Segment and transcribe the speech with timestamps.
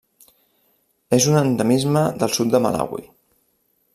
[1.17, 3.07] És un endemisme del sud de Malawi.